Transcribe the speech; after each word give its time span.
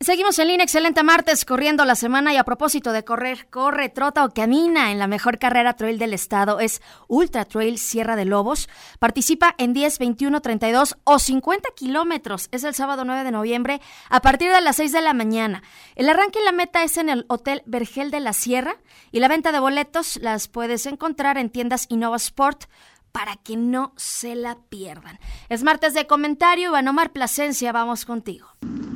Seguimos 0.00 0.38
en 0.38 0.46
línea, 0.46 0.62
excelente 0.62 1.02
martes, 1.02 1.44
corriendo 1.44 1.84
la 1.84 1.96
semana 1.96 2.32
y 2.32 2.36
a 2.36 2.44
propósito 2.44 2.92
de 2.92 3.04
correr, 3.04 3.48
corre, 3.50 3.88
trota 3.88 4.24
o 4.24 4.30
camina 4.30 4.92
en 4.92 5.00
la 5.00 5.08
mejor 5.08 5.40
carrera 5.40 5.74
trail 5.74 5.98
del 5.98 6.14
estado, 6.14 6.60
es 6.60 6.80
Ultra 7.08 7.44
Trail 7.44 7.78
Sierra 7.78 8.14
de 8.14 8.24
Lobos. 8.24 8.68
Participa 9.00 9.56
en 9.58 9.72
10, 9.72 9.98
21, 9.98 10.40
32 10.40 10.98
o 11.02 11.18
50 11.18 11.70
kilómetros. 11.74 12.48
Es 12.52 12.62
el 12.62 12.74
sábado 12.74 13.04
9 13.04 13.24
de 13.24 13.32
noviembre 13.32 13.80
a 14.08 14.20
partir 14.20 14.52
de 14.52 14.60
las 14.60 14.76
6 14.76 14.92
de 14.92 15.00
la 15.00 15.14
mañana. 15.14 15.64
El 15.96 16.08
arranque 16.08 16.38
y 16.40 16.44
la 16.44 16.52
meta 16.52 16.84
es 16.84 16.96
en 16.96 17.08
el 17.08 17.26
Hotel 17.26 17.64
Vergel 17.66 18.12
de 18.12 18.20
la 18.20 18.34
Sierra 18.34 18.76
y 19.10 19.18
la 19.18 19.26
venta 19.26 19.50
de 19.50 19.58
boletos 19.58 20.16
las 20.22 20.46
puedes 20.46 20.86
encontrar 20.86 21.38
en 21.38 21.50
tiendas 21.50 21.86
Innova 21.88 22.18
Sport 22.18 22.66
para 23.10 23.34
que 23.34 23.56
no 23.56 23.94
se 23.96 24.36
la 24.36 24.58
pierdan. 24.68 25.18
Es 25.48 25.64
martes 25.64 25.92
de 25.92 26.06
comentario, 26.06 26.68
Iván 26.68 26.86
Omar 26.86 27.10
Plasencia, 27.10 27.72
vamos 27.72 28.04
contigo. 28.04 28.46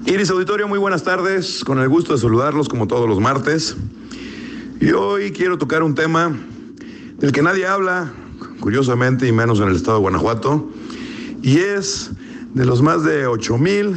Iris 0.04 0.30
Auditorio, 0.30 0.66
muy 0.66 0.80
buenas 0.80 1.04
tardes, 1.04 1.62
con 1.64 1.78
el 1.78 1.88
gusto 1.88 2.12
de 2.12 2.18
saludarlos 2.18 2.68
como 2.68 2.88
todos 2.88 3.08
los 3.08 3.20
martes. 3.20 3.76
Y 4.80 4.90
hoy 4.90 5.30
quiero 5.30 5.58
tocar 5.58 5.84
un 5.84 5.94
tema 5.94 6.36
del 7.18 7.30
que 7.30 7.40
nadie 7.40 7.68
habla, 7.68 8.12
curiosamente, 8.58 9.28
y 9.28 9.32
menos 9.32 9.60
en 9.60 9.68
el 9.68 9.76
estado 9.76 9.98
de 9.98 10.02
Guanajuato, 10.02 10.68
y 11.40 11.58
es 11.58 12.10
de 12.52 12.64
los 12.64 12.82
más 12.82 13.04
de 13.04 13.28
8 13.28 13.56
mil 13.58 13.94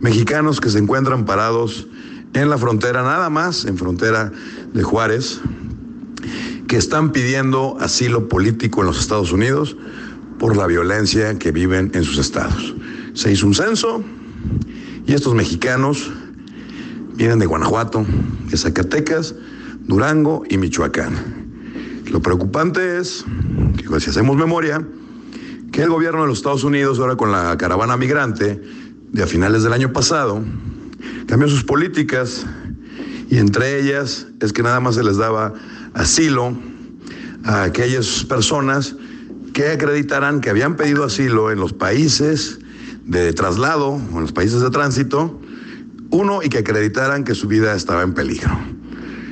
mexicanos 0.00 0.60
que 0.60 0.70
se 0.70 0.78
encuentran 0.78 1.26
parados 1.26 1.86
en 2.32 2.48
la 2.48 2.56
frontera, 2.56 3.02
nada 3.02 3.28
más 3.28 3.66
en 3.66 3.76
frontera 3.76 4.32
de 4.72 4.82
Juárez, 4.82 5.40
que 6.68 6.78
están 6.78 7.12
pidiendo 7.12 7.76
asilo 7.80 8.28
político 8.28 8.80
en 8.80 8.86
los 8.86 8.98
Estados 8.98 9.30
Unidos 9.30 9.76
por 10.38 10.56
la 10.56 10.66
violencia 10.66 11.38
que 11.38 11.52
viven 11.52 11.90
en 11.92 12.04
sus 12.04 12.16
estados. 12.16 12.74
Se 13.12 13.30
hizo 13.30 13.46
un 13.46 13.54
censo 13.54 14.02
y 15.08 15.14
estos 15.14 15.34
mexicanos 15.34 16.10
vienen 17.14 17.38
de 17.38 17.46
Guanajuato, 17.46 18.04
de 18.50 18.56
Zacatecas, 18.58 19.34
Durango 19.86 20.44
y 20.50 20.58
Michoacán. 20.58 22.04
Lo 22.10 22.20
preocupante 22.20 22.98
es 22.98 23.24
si 24.00 24.10
hacemos 24.10 24.36
memoria, 24.36 24.86
que 25.72 25.82
el 25.82 25.88
gobierno 25.88 26.22
de 26.22 26.28
los 26.28 26.38
Estados 26.38 26.62
Unidos, 26.62 26.98
ahora 26.98 27.16
con 27.16 27.32
la 27.32 27.56
caravana 27.56 27.96
migrante 27.96 28.62
de 29.10 29.22
a 29.22 29.26
finales 29.26 29.62
del 29.62 29.72
año 29.72 29.94
pasado, 29.94 30.44
cambió 31.26 31.48
sus 31.48 31.64
políticas 31.64 32.46
y 33.30 33.38
entre 33.38 33.80
ellas 33.80 34.26
es 34.40 34.52
que 34.52 34.62
nada 34.62 34.78
más 34.78 34.96
se 34.96 35.04
les 35.04 35.16
daba 35.16 35.54
asilo 35.94 36.54
a 37.44 37.62
aquellas 37.62 38.24
personas 38.24 38.94
que 39.54 39.70
acreditaran 39.70 40.42
que 40.42 40.50
habían 40.50 40.76
pedido 40.76 41.02
asilo 41.02 41.50
en 41.50 41.60
los 41.60 41.72
países 41.72 42.58
de 43.08 43.32
traslado 43.32 43.88
o 43.88 44.16
en 44.16 44.20
los 44.20 44.32
países 44.32 44.60
de 44.60 44.70
tránsito, 44.70 45.40
uno, 46.10 46.40
y 46.42 46.48
que 46.48 46.58
acreditaran 46.58 47.24
que 47.24 47.34
su 47.34 47.48
vida 47.48 47.74
estaba 47.74 48.02
en 48.02 48.14
peligro. 48.14 48.50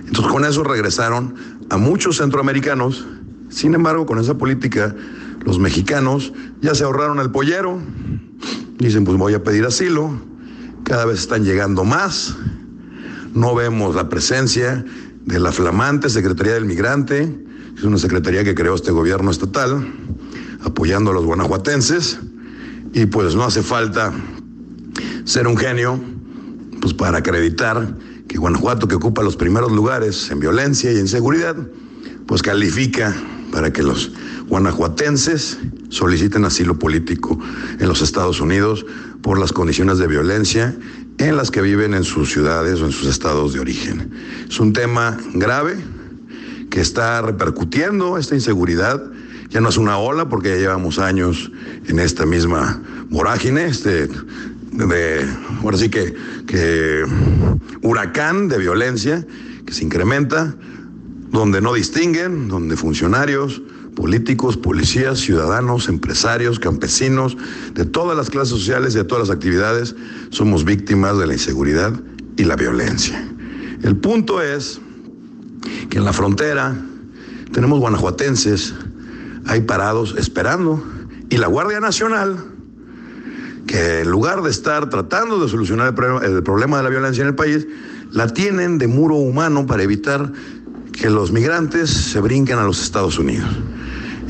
Entonces 0.06 0.33
con 0.33 0.44
eso 0.44 0.64
regresaron 0.64 1.34
a 1.70 1.77
muchos 1.77 2.18
centroamericanos, 2.18 3.06
sin 3.48 3.74
embargo 3.74 4.06
con 4.06 4.18
esa 4.18 4.36
política 4.36 4.94
los 5.44 5.58
mexicanos 5.58 6.33
ya 6.60 6.74
se 6.74 6.84
ahorraron 6.84 7.20
el 7.20 7.30
pollero, 7.30 7.80
dicen 8.78 9.05
pues 9.05 9.16
voy 9.16 9.34
a 9.34 9.42
pedir 9.42 9.64
asilo, 9.64 10.11
cada 10.84 11.05
vez 11.05 11.20
están 11.20 11.44
llegando 11.44 11.84
más, 11.84 12.36
no 13.34 13.55
vemos 13.55 13.94
la 13.94 14.08
presencia 14.08 14.84
de 15.24 15.40
la 15.40 15.52
flamante 15.52 16.08
Secretaría 16.08 16.55
del 16.55 16.64
Migrante, 16.64 17.46
es 17.77 17.84
una 17.84 17.98
secretaría 17.98 18.42
que 18.42 18.55
creó 18.55 18.74
este 18.74 18.90
gobierno 18.90 19.30
estatal, 19.30 19.86
apoyando 20.64 21.11
a 21.11 21.14
los 21.14 21.24
guanajuatenses, 21.24 22.18
y 22.97 23.05
pues 23.05 23.34
no 23.34 23.44
hace 23.44 23.62
falta 23.62 24.11
ser 25.25 25.47
un 25.47 25.58
genio 25.58 26.00
pues 26.80 26.94
para 26.94 27.19
acreditar 27.19 27.94
que 28.27 28.39
Guanajuato, 28.39 28.89
que 28.89 28.94
ocupa 28.94 29.22
los 29.22 29.36
primeros 29.36 29.70
lugares 29.70 30.30
en 30.30 30.41
violencia 30.41 30.91
y 30.91 30.98
en 30.98 31.06
seguridad, 31.06 31.55
pues 32.27 32.41
califica 32.41 33.14
para 33.52 33.70
que 33.70 33.83
los 33.83 34.12
guanajuatenses 34.48 35.58
soliciten 35.90 36.46
asilo 36.46 36.79
político 36.79 37.39
en 37.79 37.86
los 37.86 38.01
Estados 38.01 38.40
Unidos 38.40 38.86
por 39.20 39.39
las 39.39 39.52
condiciones 39.52 39.98
de 39.98 40.07
violencia 40.07 40.74
en 41.18 41.36
las 41.36 41.51
que 41.51 41.61
viven 41.61 41.92
en 41.92 42.02
sus 42.02 42.33
ciudades 42.33 42.80
o 42.80 42.86
en 42.86 42.92
sus 42.92 43.08
estados 43.08 43.52
de 43.52 43.61
origen. 43.61 44.11
Es 44.48 44.58
un 44.58 44.73
tema 44.73 45.18
grave 45.34 45.77
que 46.70 46.80
está 46.80 47.20
repercutiendo 47.20 48.17
esta 48.17 48.34
inseguridad 48.34 49.02
ya 49.51 49.61
no 49.61 49.68
es 49.68 49.77
una 49.77 49.98
ola 49.98 50.29
porque 50.29 50.51
ya 50.51 50.57
llevamos 50.57 50.98
años 50.98 51.51
en 51.86 51.98
esta 51.98 52.27
misma 52.27 52.83
vorágine, 53.11 53.67
este, 53.67 54.08
de, 54.73 55.27
ahora 55.62 55.79
sí 55.79 55.89
que, 55.89 56.14
que 56.46 57.05
huracán 57.83 58.48
de 58.48 58.58
violencia 58.58 59.27
que 59.64 59.73
se 59.73 59.84
incrementa, 59.84 60.55
donde 61.30 61.61
no 61.61 61.74
distinguen, 61.74 62.48
donde 62.48 62.77
funcionarios, 62.77 63.61
políticos, 63.95 64.57
policías, 64.57 65.18
ciudadanos, 65.18 65.89
empresarios, 65.89 66.61
campesinos, 66.61 67.36
de 67.74 67.84
todas 67.84 68.17
las 68.17 68.30
clases 68.30 68.51
sociales 68.51 68.95
y 68.95 68.98
de 68.98 69.05
todas 69.05 69.28
las 69.28 69.36
actividades, 69.36 69.96
somos 70.30 70.64
víctimas 70.64 71.18
de 71.18 71.27
la 71.27 71.33
inseguridad 71.33 71.92
y 72.36 72.45
la 72.45 72.57
violencia. 72.57 73.27
El 73.83 73.96
punto 73.96 74.40
es 74.40 74.80
que 75.90 75.98
en 75.98 76.05
la 76.05 76.13
frontera 76.13 76.77
tenemos 77.52 77.80
guanajuatenses 77.80 78.74
hay 79.46 79.62
parados 79.62 80.14
esperando. 80.18 80.83
Y 81.29 81.39
la 81.39 81.46
Guardia 81.48 81.80
Nacional, 81.80 82.36
que 83.67 84.01
en 84.01 84.11
lugar 84.11 84.42
de 84.42 84.51
estar 84.51 84.89
tratando 84.89 85.40
de 85.40 85.48
solucionar 85.48 85.95
el, 86.23 86.42
problema 86.42 86.77
de 86.79 86.83
la 86.84 86.89
violencia 86.89 87.23
en 87.23 87.29
el 87.29 87.34
país, 87.34 87.67
la 88.12 88.29
tienen 88.29 88.79
de 88.79 88.86
muro 88.86 89.17
humano 89.17 89.67
para 89.67 89.83
evitar 89.83 90.33
que 90.92 91.11
los 91.11 91.33
migrantes 91.33 91.90
se 91.90 92.20
brinquen 92.20 92.58
a 92.58 92.64
los 92.64 92.83
Estados 92.83 93.18
Unidos. 93.18 93.48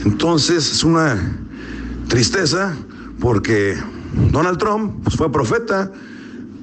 Entonces 0.04 0.70
es 0.72 0.84
una 0.84 1.38
tristeza 2.08 2.74
porque 3.20 3.76
Donald 4.32 4.58
Trump 4.58 5.02
pues, 5.04 5.16
fue 5.16 5.30
profeta. 5.30 5.92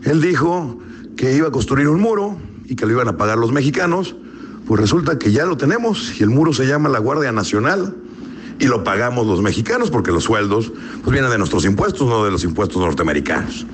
Él 0.03 0.21
dijo 0.21 0.79
que 1.15 1.35
iba 1.35 1.47
a 1.47 1.51
construir 1.51 1.87
un 1.87 2.01
muro 2.01 2.37
y 2.65 2.75
que 2.75 2.85
lo 2.85 2.93
iban 2.93 3.07
a 3.07 3.17
pagar 3.17 3.37
los 3.37 3.51
mexicanos. 3.51 4.15
Pues 4.65 4.81
resulta 4.81 5.19
que 5.19 5.31
ya 5.31 5.45
lo 5.45 5.57
tenemos 5.57 6.19
y 6.19 6.23
el 6.23 6.29
muro 6.29 6.53
se 6.53 6.65
llama 6.65 6.89
la 6.89 6.99
Guardia 6.99 7.31
Nacional 7.31 7.95
y 8.59 8.65
lo 8.65 8.83
pagamos 8.83 9.27
los 9.27 9.41
mexicanos 9.41 9.89
porque 9.89 10.11
los 10.11 10.23
sueldos 10.23 10.71
pues, 11.03 11.11
vienen 11.11 11.31
de 11.31 11.37
nuestros 11.37 11.65
impuestos, 11.65 12.07
no 12.07 12.23
de 12.25 12.31
los 12.31 12.43
impuestos 12.43 12.81
norteamericanos. 12.81 13.65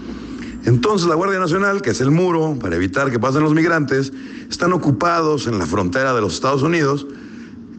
Entonces 0.65 1.07
la 1.07 1.15
Guardia 1.15 1.39
Nacional, 1.39 1.81
que 1.81 1.91
es 1.91 2.01
el 2.01 2.11
muro 2.11 2.57
para 2.59 2.75
evitar 2.75 3.11
que 3.11 3.19
pasen 3.19 3.43
los 3.43 3.53
migrantes, 3.53 4.11
están 4.49 4.73
ocupados 4.73 5.47
en 5.47 5.57
la 5.57 5.65
frontera 5.65 6.13
de 6.13 6.21
los 6.21 6.33
Estados 6.33 6.63
Unidos 6.63 7.07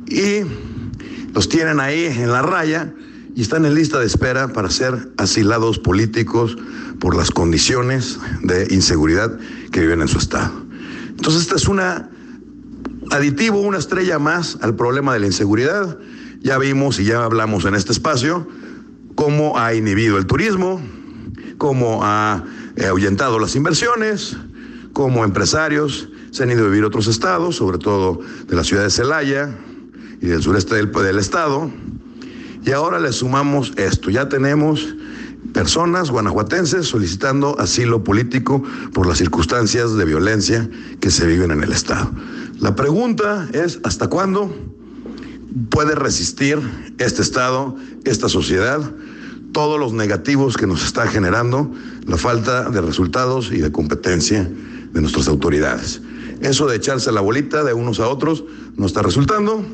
y 0.06 0.40
los 1.34 1.48
tienen 1.48 1.78
ahí 1.80 2.06
en 2.06 2.32
la 2.32 2.42
raya 2.42 2.92
y 3.34 3.42
están 3.42 3.64
en 3.64 3.74
lista 3.74 3.98
de 3.98 4.06
espera 4.06 4.48
para 4.48 4.70
ser 4.70 5.12
asilados 5.18 5.78
políticos 5.78 6.56
por 6.98 7.16
las 7.16 7.30
condiciones 7.30 8.18
de 8.42 8.66
inseguridad 8.70 9.38
que 9.70 9.80
viven 9.80 10.00
en 10.00 10.08
su 10.08 10.18
estado. 10.18 10.52
Entonces 11.08 11.42
esta 11.42 11.56
es 11.56 11.68
una 11.68 12.10
aditivo, 13.10 13.60
una 13.60 13.78
estrella 13.78 14.18
más 14.18 14.58
al 14.62 14.74
problema 14.74 15.12
de 15.12 15.20
la 15.20 15.26
inseguridad 15.26 15.98
ya 16.40 16.58
vimos 16.58 16.98
y 16.98 17.04
ya 17.04 17.24
hablamos 17.24 17.64
en 17.64 17.74
este 17.74 17.92
espacio 17.92 18.46
cómo 19.14 19.58
ha 19.58 19.74
inhibido 19.74 20.16
el 20.16 20.26
turismo, 20.26 20.80
cómo 21.58 22.00
ha 22.02 22.42
eh, 22.76 22.86
ahuyentado 22.86 23.38
las 23.38 23.54
inversiones, 23.54 24.36
cómo 24.94 25.24
empresarios 25.24 26.08
se 26.30 26.42
han 26.42 26.50
ido 26.50 26.64
a 26.64 26.68
vivir 26.68 26.84
a 26.84 26.86
otros 26.86 27.06
estados, 27.06 27.56
sobre 27.56 27.76
todo 27.76 28.20
de 28.46 28.56
la 28.56 28.64
ciudad 28.64 28.84
de 28.84 28.90
Celaya 28.90 29.54
y 30.22 30.26
del 30.26 30.42
sureste 30.42 30.76
del, 30.76 30.90
del 30.90 31.18
estado. 31.18 31.70
Y 32.64 32.70
ahora 32.72 32.98
le 32.98 33.12
sumamos 33.12 33.72
esto, 33.76 34.08
ya 34.10 34.28
tenemos 34.28 34.94
personas 35.52 36.10
guanajuatenses 36.10 36.86
solicitando 36.86 37.58
asilo 37.58 38.04
político 38.04 38.62
por 38.94 39.06
las 39.06 39.18
circunstancias 39.18 39.96
de 39.96 40.04
violencia 40.04 40.68
que 41.00 41.10
se 41.10 41.26
viven 41.26 41.50
en 41.50 41.62
el 41.62 41.72
Estado. 41.72 42.10
La 42.60 42.74
pregunta 42.74 43.48
es, 43.52 43.80
¿hasta 43.82 44.08
cuándo? 44.08 44.54
Puede 45.70 45.94
resistir 45.94 46.58
este 46.98 47.22
Estado, 47.22 47.76
esta 48.04 48.28
sociedad, 48.28 48.80
todos 49.52 49.80
los 49.80 49.92
negativos 49.92 50.56
que 50.56 50.66
nos 50.66 50.84
está 50.84 51.06
generando 51.06 51.70
la 52.06 52.16
falta 52.16 52.70
de 52.70 52.80
resultados 52.80 53.50
y 53.52 53.58
de 53.58 53.72
competencia 53.72 54.48
de 54.92 55.00
nuestras 55.00 55.28
autoridades. 55.28 56.00
Eso 56.40 56.66
de 56.66 56.76
echarse 56.76 57.12
la 57.12 57.20
bolita 57.20 57.64
de 57.64 57.74
unos 57.74 58.00
a 58.00 58.08
otros 58.08 58.44
no 58.76 58.86
está 58.86 59.02
resultando, 59.02 59.64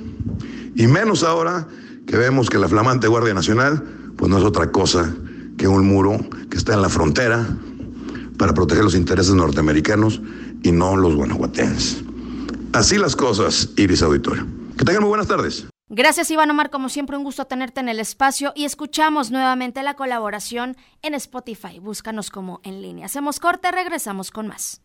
y 0.74 0.86
menos 0.86 1.22
ahora 1.22 1.68
que 2.06 2.16
vemos 2.16 2.50
que 2.50 2.58
la 2.58 2.68
flamante 2.68 3.08
Guardia 3.08 3.34
Nacional 3.34 3.82
pues 4.16 4.30
no 4.30 4.38
es 4.38 4.44
otra 4.44 4.72
cosa 4.72 5.14
que 5.56 5.68
un 5.68 5.86
muro 5.86 6.18
que 6.50 6.56
está 6.56 6.74
en 6.74 6.82
la 6.82 6.88
frontera 6.88 7.46
para 8.36 8.54
proteger 8.54 8.84
los 8.84 8.94
intereses 8.94 9.34
norteamericanos 9.34 10.20
y 10.62 10.72
no 10.72 10.96
los 10.96 11.14
guanajuatenses. 11.14 12.02
Así 12.72 12.98
las 12.98 13.16
cosas, 13.16 13.70
Iris 13.76 14.02
Auditorio. 14.02 14.46
Que 14.76 14.84
tengan 14.84 15.02
muy 15.02 15.08
buenas 15.08 15.28
tardes. 15.28 15.66
Gracias 15.88 16.30
Iván 16.30 16.50
Omar, 16.50 16.70
como 16.70 16.88
siempre 16.88 17.16
un 17.16 17.24
gusto 17.24 17.46
tenerte 17.46 17.80
en 17.80 17.88
el 17.88 18.00
espacio 18.00 18.52
y 18.56 18.64
escuchamos 18.64 19.30
nuevamente 19.30 19.82
la 19.82 19.94
colaboración 19.94 20.76
en 21.02 21.14
Spotify. 21.14 21.78
Búscanos 21.78 22.30
como 22.30 22.60
en 22.64 22.82
línea. 22.82 23.06
Hacemos 23.06 23.38
corte, 23.38 23.70
regresamos 23.70 24.30
con 24.30 24.48
más. 24.48 24.82